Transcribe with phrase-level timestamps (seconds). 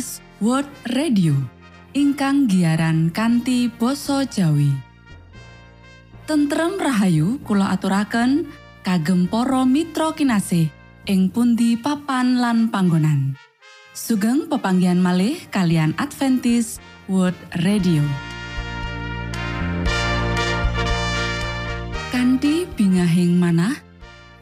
[0.00, 1.36] Adventist World Radio
[1.92, 4.72] ingkang giaran kanthi basa Jawi.
[6.24, 8.48] Tentrem rahayu kula aturaken
[8.80, 10.72] kagem para mitra kinasih
[11.04, 13.36] ing pundi papan lan panggonan.
[13.92, 18.00] Sugeng pepanggian malih kalian Adventist World Radio.
[22.08, 23.76] Kanthi bingahing manah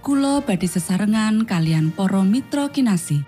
[0.07, 3.27] Kulo badhe sesarengan kalian para mitra kinasih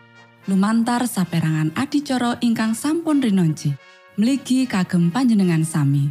[0.51, 3.70] lumantar saperangan adicara ingkang sampun rinonci
[4.19, 6.11] mligi kagem panjenengan sami.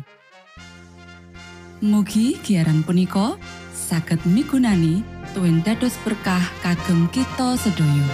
[1.83, 3.35] Mugi giaran punika
[3.75, 5.03] saged migunani
[5.35, 8.07] tuwin dados berkah kagem kita sedaya.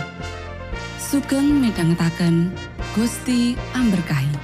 [0.97, 2.49] Sugeng midhangetaken
[2.97, 4.34] Gusti amberkahi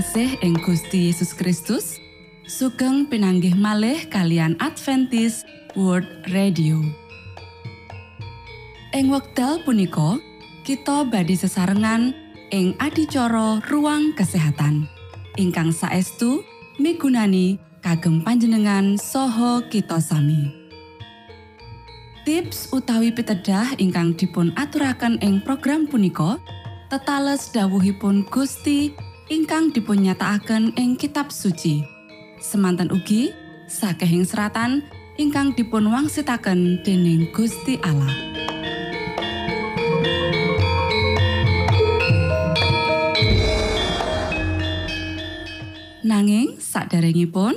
[0.00, 2.00] kinasih ing Gusti Yesus Kristus,
[2.48, 5.44] sugeng pinanggih malih kalian Adventist
[5.76, 6.80] World Radio.
[8.96, 10.16] Ing wekdal punika,
[10.64, 12.16] kita badhe sesarengan
[12.48, 14.88] ing adicara ruang kesehatan
[15.36, 16.40] ingkang saestu
[16.80, 20.48] migunani kagem panjenengan saha kita sami.
[22.24, 26.40] Tips utawi pitedah ingkang dipun aturaken ing program punika
[26.88, 31.86] tetales dawuhipun Gusti ingkang dipunnyatakaken ing kitab suci.
[32.42, 33.30] Semanten ugi
[33.70, 34.82] sakehing seratan
[35.14, 38.10] ingkang dipun wangsitaken dening Gusti Allah.
[46.02, 47.54] Nanging saderengipun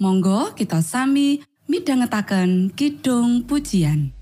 [0.00, 4.19] monggo kita sami midhangetaken kidung pujian.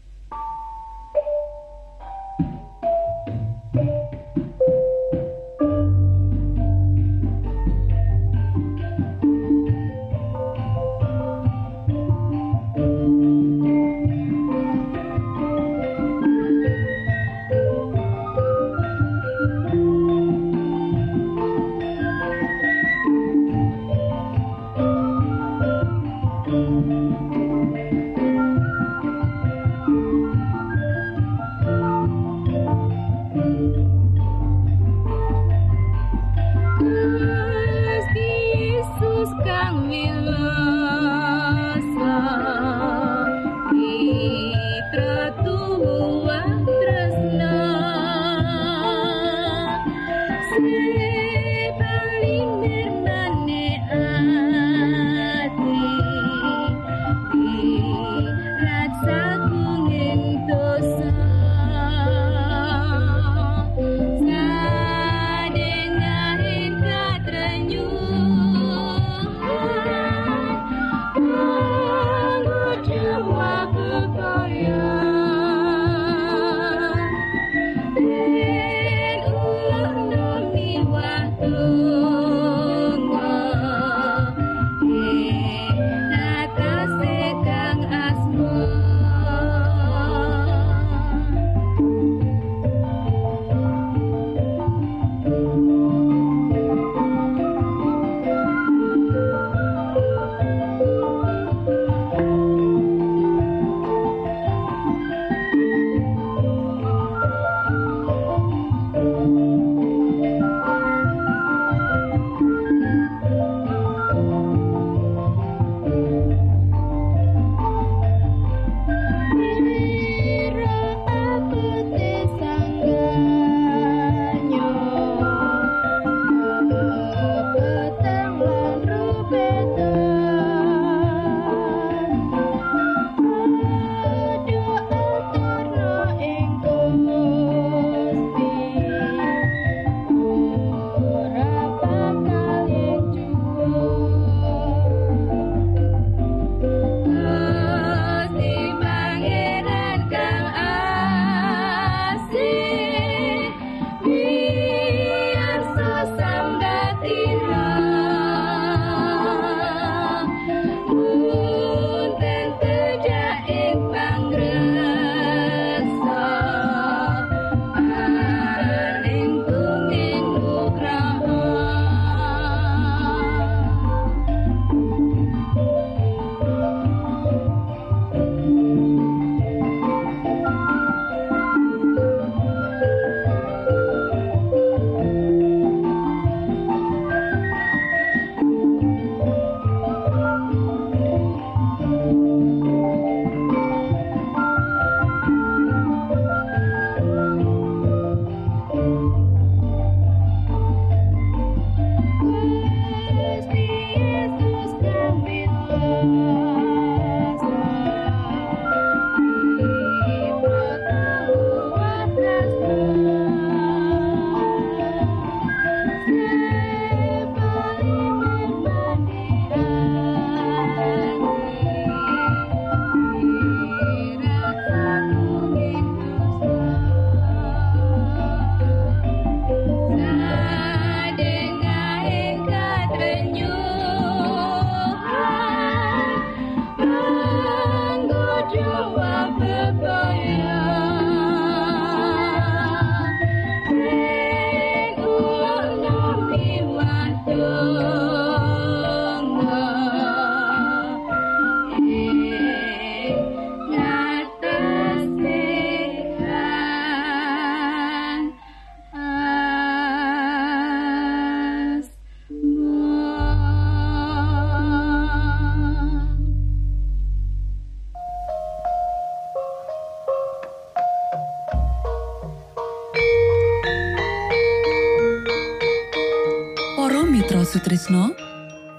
[277.28, 278.16] Mitra Sutrisno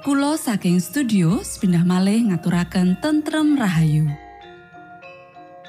[0.02, 4.10] Kulo saking studio pindah malih ngaturaken tentrem Rahayu.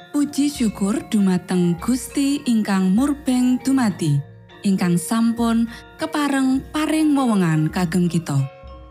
[0.09, 4.17] Puji syukur dumateng Gusti ingkang murbeng dumati
[4.65, 5.69] ingkang sampun
[6.01, 8.41] kepareng paring wewenngan kagem kita.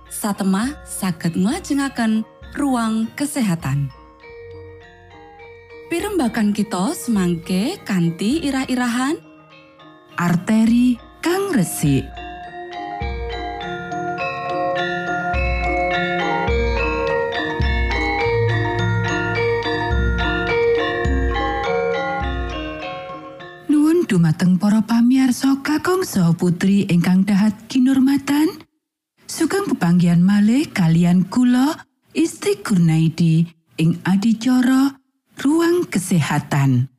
[0.06, 2.22] Satemah saged nglajengaken
[2.54, 3.90] ruang kesehatan.
[5.90, 9.18] Pirembakan kita semangke kanthi irah-irahan.
[10.14, 12.19] Arteri kang resik.
[24.10, 28.58] Dumateng para pamiarsa kakung saha putri ingkang dahat kinurmatan.
[29.30, 31.78] Sugeng pepanggihan malih kalian kula
[32.10, 33.46] Isti Kurnaidi
[33.78, 34.98] ing adicara
[35.38, 36.90] ruang kesehatan.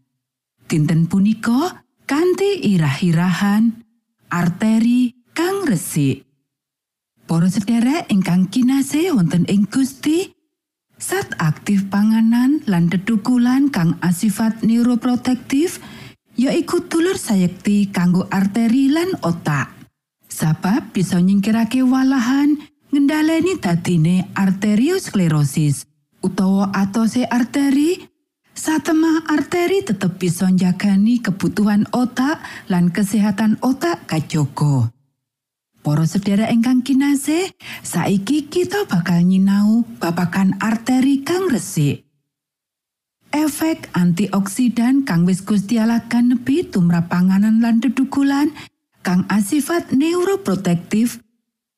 [0.71, 3.83] Dinten punika kanthi irah-irahan
[4.31, 6.23] arteri kang resik.
[7.27, 10.31] Para sedherek ingkang kinasih wonten ing Gusti,
[11.01, 15.81] Sat aktif panganan lan dedukulan kang asifat neuroprotektif
[16.37, 19.71] yaiku dulur sayekti kanggo arteri lan otak.
[20.27, 22.55] Sabab bisa nyingkirake walahan
[22.91, 25.87] ngendhaleni dadine arteriosklerosis
[26.23, 28.11] utawa atose arteri
[28.51, 34.91] Satemah arteri tetep bisa njagani kebutuhan otak lan kesehatan otak kajogo.
[35.81, 37.49] Para sedherek ingkang kinasih,
[37.81, 42.05] saiki kita bakal nyinau babagan arteri kang resik.
[43.31, 48.51] Efek antioksidan kang wis Gusti Allah kanepi tumrap panganan lan dedukulan
[49.07, 51.23] kang asifat neuroprotektif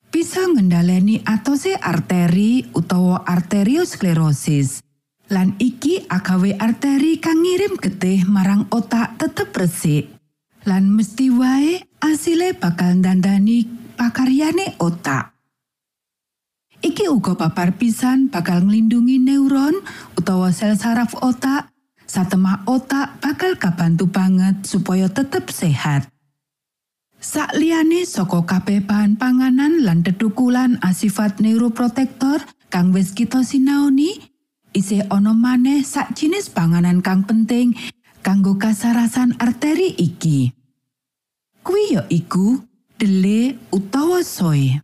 [0.10, 4.82] bisa ngendhaleni atose arteri utawa arteriosklerosis.
[5.30, 10.10] Lan iki agawe arteri kang ngirim getih marang otak tetep resik.
[10.66, 15.33] Lan mesti wae asile bakal dandani pakaryane otak.
[16.84, 19.80] Iki uga papar pisan bakal nglindungi neuron
[20.20, 21.72] utawa sel saraf otak.
[22.04, 26.06] Satemah otak bakal kabantu banget supaya tetep sehat.
[27.24, 34.20] Sakliyane saka kabeh bahan panganan lan dedukulan asifat neuroprotektor kang wis kita sinaoni,
[34.76, 37.72] isih ana maneh sak jinis panganan kang penting
[38.20, 40.52] kanggo kasarasan arteri iki.
[41.64, 42.60] Kuwi ya iku
[43.00, 44.84] dele utawa soy.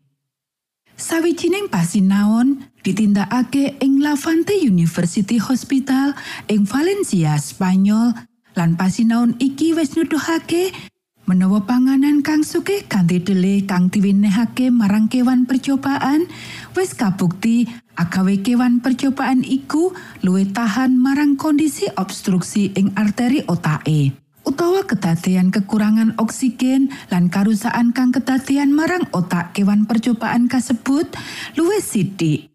[0.99, 6.11] Sawijining pasinaon ditindakake ing Lavante University Hospital
[6.51, 8.11] ing Valencia, Spanyol
[8.59, 10.75] lan pasinaon iki wis nuduhake
[11.23, 16.27] menawa panganan kang sugih kanthi dele kang diwenehake marang kewan percobaan
[16.75, 17.63] wis kabukti
[17.95, 24.18] agawe kewan percobaan iku luwih tahan marang kondisi obstruksi ing arteri otake.
[24.59, 31.07] Utawa kedadean kekurangan oksigen lan karusaan kang kedadean marang otak kewan percobaan kasebut
[31.55, 32.51] luwih sithik.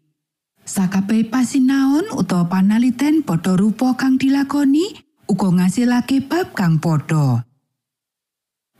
[0.69, 7.41] Sakabehe pasinaon utawa panaliten padha rupa kang dilakoni uga ngasilake bab kang padha.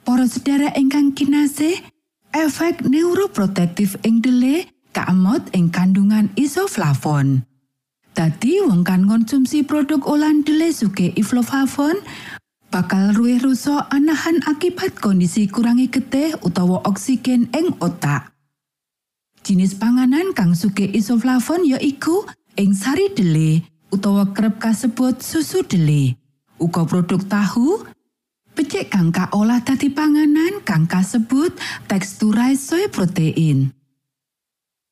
[0.06, 1.82] Para sedherek ingkang kinasih,
[2.30, 7.42] efek neuroprotektif ing dele kaemot ing kandungan isoflavon.
[8.14, 12.00] Dadi wong kan konsumsi produk olahan dele suke isoflavon
[12.76, 18.36] bakal ruwih rusak anahan akibat kondisi kurangi getih utawa oksigen ing otak.
[19.48, 22.28] Jinis panganan kang suke isoflavon ya iku
[22.60, 23.64] ing sari dele
[23.96, 26.20] utawa kerep kasebut susu dele.
[26.60, 27.80] Uga produk tahu,
[28.60, 31.56] becik kang kaolah dadi panganan kang kasebut
[31.88, 33.72] teksturai soy protein.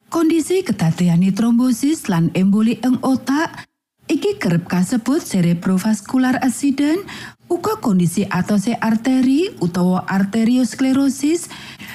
[0.07, 3.67] Kondisi kedadeani trombosis lan emboli ing otak
[4.07, 7.03] iki kerep kasebut cerebrovascular accident
[7.48, 11.48] uga kondisi atose arteri utawa arteriosklerosis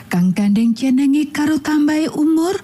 [0.09, 2.57] kang gandeng jenenge karo tambahi umur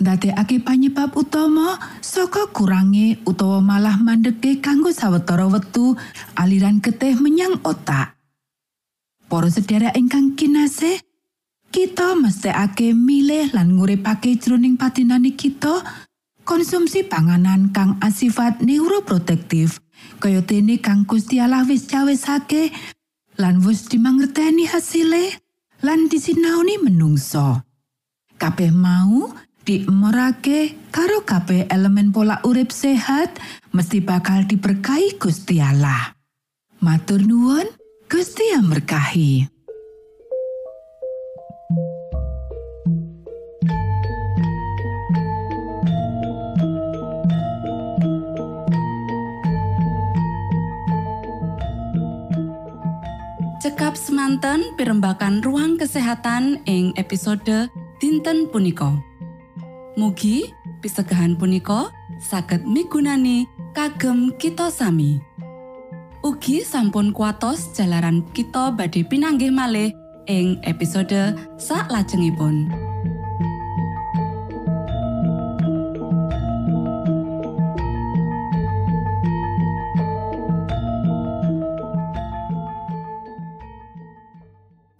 [0.00, 5.98] ndadekake panyebab utama saka kurangi utawa malah mandeke kanggo sawetara wektu
[6.38, 8.16] aliran getih menyang otak.
[9.28, 11.00] Para sedherek ingkang kinasih,
[11.72, 15.80] kita mesthekake milih lan nguripake jroning patinani kita
[16.42, 19.82] konsumsi panganan kang asifat neuroprotektif
[20.18, 22.70] kaya dene kang Gusti Allah wis cawesake
[23.38, 25.42] lan wis dimangerteni hasile
[25.82, 27.62] lan disinaoni menungso.
[28.38, 29.30] Kabeh mau
[29.62, 33.38] diemorake karo kabeh elemen pola urip sehat
[33.70, 36.14] mesti bakal diberkahi Gusti Allah.
[36.82, 37.66] Matur nuwun,
[38.10, 39.46] Gusti yang berkahi.
[53.92, 57.68] Cekap semanten pimbakan ruang kesehatan ing episode
[58.00, 58.96] dinten punika.
[60.00, 60.48] Mugi
[60.80, 63.44] pisegahan punika saged migunani
[63.76, 65.20] kagem kita sami.
[66.24, 69.92] Ugi sampun kuatos jalaran kita badhe pinanggih malih
[70.24, 72.72] ing episode sak lajengipun.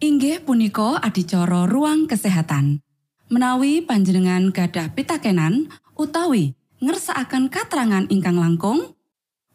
[0.03, 2.83] Inggih punika adicara ruang kesehatan.
[3.31, 8.99] Menawi panjenengan gadah pitakenan utawi ngersakaken katerangan ingkang langkung,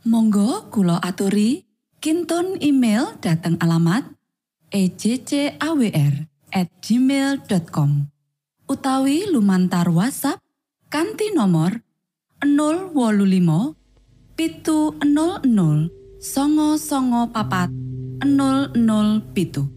[0.08, 1.68] Monggo Kulo aturi
[2.00, 4.08] Kinton email dateng alamat
[4.72, 6.32] ejcawr@
[6.80, 7.92] gmail.com
[8.72, 10.40] utawi lumantar WhatsApp
[10.88, 11.84] kanti nomor
[12.40, 13.76] 025
[14.40, 17.68] pitu 00 songo songo papat
[18.24, 19.77] 00 pitu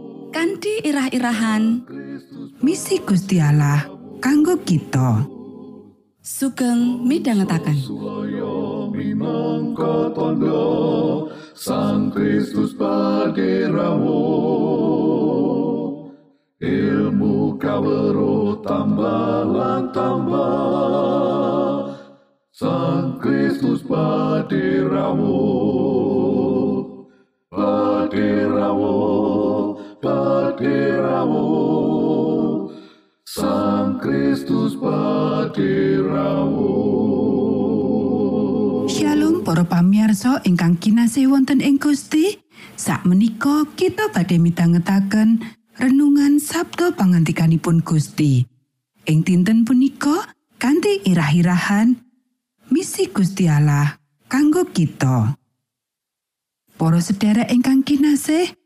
[0.31, 1.83] kanthi irah-irahan
[2.63, 3.83] Misi Gusti Allah
[4.23, 5.27] kanggo kita.
[6.21, 7.77] sugeng midhangetaken.
[10.11, 14.21] Tondo Sang Kristus paderamu
[16.61, 21.79] Ilmu kawero tambah tambah
[22.53, 25.41] Sang Kristus paderamu
[27.49, 29.40] Paderamu
[30.01, 31.45] Paderamu
[33.21, 36.73] Sang Kristus paderamu
[38.89, 42.41] Shalom para pamirsa ingkang kinasih wonten ing Gusti.
[42.73, 45.45] Sakmenika kita badhe midhangetaken
[45.77, 48.41] renungan Sabda pangantikanipun Gusti.
[49.05, 51.93] Ing dinten punika kanthi irah-irahan
[52.73, 55.37] misi Gusti Allah kanggo kita.
[56.73, 58.57] Para sedherek ingkang kinasih,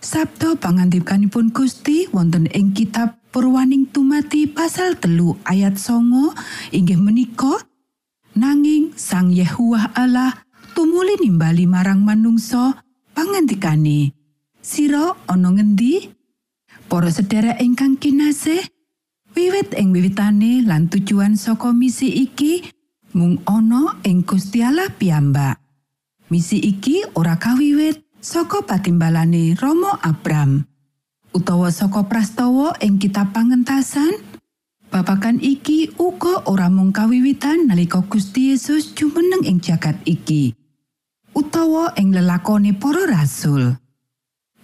[0.00, 6.32] Sabda pangantikanipun Gusti wonten ing kitab Purwaning Tumati pasal telu ayat songo
[6.72, 7.68] inggih menika
[8.32, 10.40] Nanging Sang Yehuwah Allah
[10.72, 12.80] tumuli nimbali marang manungsa
[13.12, 14.16] pangantikane.
[14.64, 16.08] Sira ana ngendi?
[16.88, 18.64] Para sedherek ingkang kinasih,
[19.36, 22.72] wiwit ing wiwitane lan tujuan saka misi iki
[23.12, 25.60] mung ana ing Gusti Allah piyambak.
[26.32, 30.64] Misi iki ora kawiwit saka patimbalane Romo Abram
[31.34, 34.30] utawa saka prastawa ing kitab pangentasan
[34.90, 40.50] Babagan iki uga ora mung kawiwitan nalika Gusti Yesus jumeneng ing jagat iki,
[41.30, 43.78] utawa ing lelakone para rasul.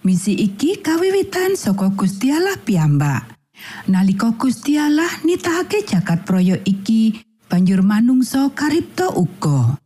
[0.03, 3.39] Misi iki kawiwitan saka Gusti Allah piyambak.
[3.87, 9.79] Nalika Gusti Allah nitahake jagat proyo iki, banjur manungsa karipta uga.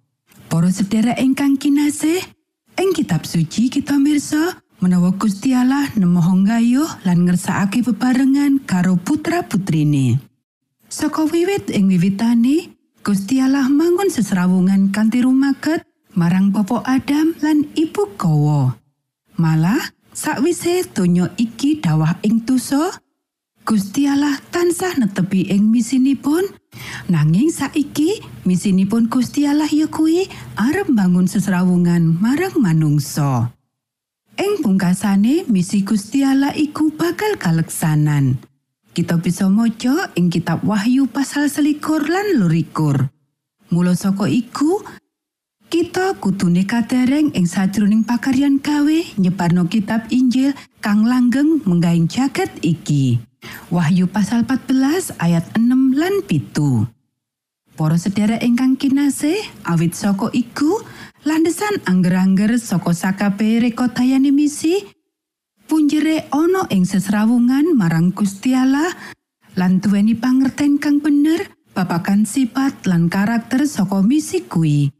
[0.49, 2.17] Para sedherek ingkang kinasih,
[2.81, 10.17] ing kitab suci kita mirsa menawa Gusti Allah nemoh gayuh lan ngersakake bebarengan karo putra-putrine.
[10.89, 12.73] Saka wiwit ing wiwitane,
[13.05, 15.85] Gusti Allah mangun sesrawungan kanthi rumaket
[16.17, 18.73] marang Bapak Adam lan Ibu Kawa.
[19.37, 22.97] Malah, sakwise donya iki dawah ing tusa,
[23.61, 26.49] Gusti Allah tansah netepi ing misinipun,
[27.09, 33.55] nanging saiki misinipun Gusti Allah ya kuwi arep bangun sesrawungan marang manungsa.
[34.37, 38.41] Ing pungkasane misi Gusti Allah iku bakal kaleksanan.
[38.91, 43.07] Kita bisa maca ing kitab Wahyu pasal selikur lan lurikur.
[43.71, 44.83] Mula saka iku,
[45.71, 50.51] kita kudune katereng ing sajroning pakaryan gawe nyebarno kitab Injil
[50.83, 53.30] kang langgeng menggaing jagat iki.
[53.71, 56.85] Wahyu pasal 14 ayat 6 lan pitu.
[57.79, 60.83] Para sedherek ingkang kinasih, awit saka iku,
[61.23, 64.85] landesan angger-angger saka sakabeh rekodayane misi,
[65.71, 68.11] punjere ana ing sesrawungan marang
[68.53, 68.91] Allah
[69.55, 74.91] lan duweni pangerten kang bener babagan sifat lan karakter saka misi kuwi.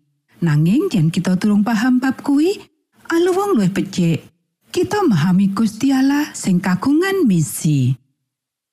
[0.42, 2.58] Nanging yen kita durung paham bab kuwi,
[3.12, 4.26] aluwung luwih becik.
[4.72, 8.01] Kita memahami Gusti Allah sing kagungan misi.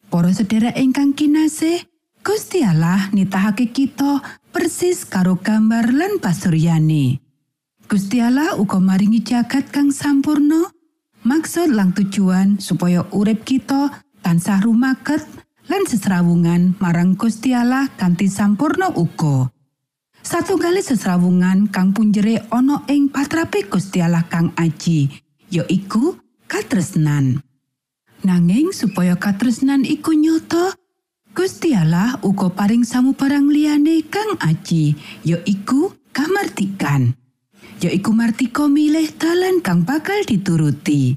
[0.08, 1.84] Para sedherek ingkang kinasih,
[2.24, 7.20] Gusti Allah nitahake kita persis karo gambar lan pasuryane.
[7.84, 10.72] Gusti Allah uga maringi jagat kang sampurno
[11.28, 15.24] maksud lang tujuan supaya urip kita tansah rumaket
[15.68, 19.52] lan sesrawungan marang Gusti Allah kanthi sampurno uga.
[20.24, 25.08] Satunggali sesrawungan kang punjere ana ing patrape Gusti Allah kang aji,
[25.52, 26.16] yaiku
[26.48, 27.44] katresnan.
[28.26, 30.74] Nanging supaya katresnan iku nyata,
[31.34, 37.14] Gusti Allah uga paring samubarang liyane kang aji, yaiku kamartikan.
[37.78, 41.14] yaiku martika milih dalan kang bakal dituruti.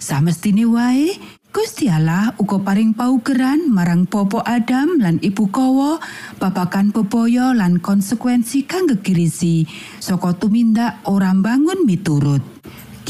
[0.00, 1.16] Samestine wae,
[1.50, 5.98] Gusti Allah uga paring paugeran marang Popo Adam lan Ibu Kawa
[6.38, 9.66] babakan bebaya lan konsekuensi kang gegirisi
[9.98, 12.44] saka tumindak ora bangun miturut.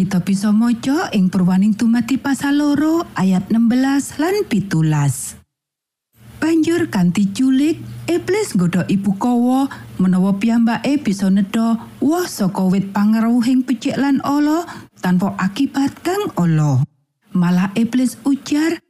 [0.01, 5.37] Kita bisa maca ing Purwaning Tumati pasal loro ayat 16 lan pitulas.
[6.41, 7.77] Banjur kanthi culik,
[8.09, 9.69] iblis nggodha ibu kawa
[10.01, 14.65] menawa piyambake bisa nedha woh saka wit pangaruhing becik lan ala
[15.05, 16.81] tanpa akibat kang olo.
[17.37, 18.81] Malah iblis ujar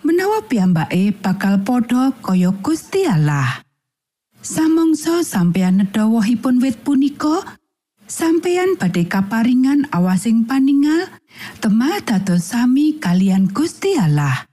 [0.00, 3.60] menawa piyambake bakal padha kaya Gusti Allah.
[4.40, 7.60] Samangsa sampeyan nedhawahipun wit punika,
[8.06, 11.08] sampeyan badhe kaparingan awasing paningal
[11.60, 14.46] temah dados sami kalian Gusti Allah.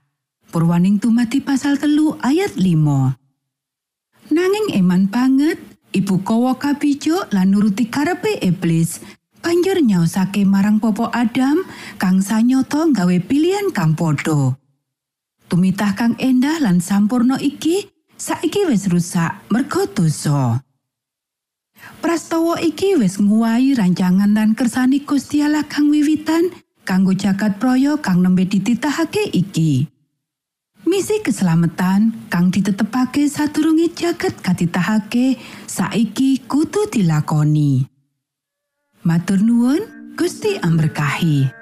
[0.52, 3.16] Purwaning tumati pasal telu ayat 5.
[4.32, 5.56] Nanging eman banget,
[5.96, 9.00] ibu kowo kabijo lan nuruti karepe iblis.
[9.42, 11.66] Banjur nyaosake marang Popo Adam
[11.98, 14.54] kang sanyata gawe pilihan kang padha.
[15.50, 20.62] Tumitah kang endah lan sampurno iki saiki wis rusak merga dosa.
[22.02, 26.50] Prastawa iki wis nguwahi rancangan lan kersani Gusti Allah kang wiwitan
[26.82, 29.86] kanggo jagat praya kang nembe dititahake iki.
[30.82, 35.38] Misi keselamatan kang ditetepake sadurunge jagat katitahake
[35.70, 37.86] saiki kudu dilakoni.
[39.06, 39.82] Matur nuwun,
[40.18, 41.61] Gusti amberkahi.